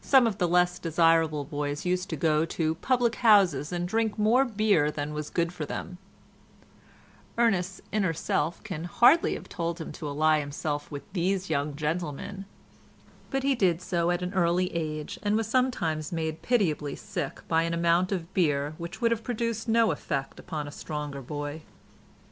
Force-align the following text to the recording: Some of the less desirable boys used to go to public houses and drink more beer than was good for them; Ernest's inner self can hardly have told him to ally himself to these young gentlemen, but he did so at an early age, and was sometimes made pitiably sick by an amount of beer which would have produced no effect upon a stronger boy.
Some 0.00 0.26
of 0.26 0.38
the 0.38 0.48
less 0.48 0.76
desirable 0.80 1.44
boys 1.44 1.84
used 1.84 2.10
to 2.10 2.16
go 2.16 2.44
to 2.44 2.74
public 2.74 3.14
houses 3.14 3.70
and 3.70 3.86
drink 3.86 4.18
more 4.18 4.44
beer 4.44 4.90
than 4.90 5.14
was 5.14 5.30
good 5.30 5.52
for 5.52 5.64
them; 5.64 5.98
Ernest's 7.38 7.80
inner 7.92 8.12
self 8.12 8.60
can 8.64 8.82
hardly 8.86 9.34
have 9.34 9.48
told 9.48 9.80
him 9.80 9.92
to 9.92 10.08
ally 10.08 10.40
himself 10.40 10.88
to 10.88 11.00
these 11.12 11.48
young 11.48 11.76
gentlemen, 11.76 12.44
but 13.30 13.44
he 13.44 13.54
did 13.54 13.80
so 13.80 14.10
at 14.10 14.20
an 14.20 14.34
early 14.34 14.74
age, 14.74 15.20
and 15.22 15.36
was 15.36 15.46
sometimes 15.46 16.10
made 16.10 16.42
pitiably 16.42 16.96
sick 16.96 17.46
by 17.46 17.62
an 17.62 17.72
amount 17.72 18.10
of 18.10 18.34
beer 18.34 18.74
which 18.78 19.00
would 19.00 19.12
have 19.12 19.22
produced 19.22 19.68
no 19.68 19.92
effect 19.92 20.40
upon 20.40 20.66
a 20.66 20.72
stronger 20.72 21.22
boy. 21.22 21.62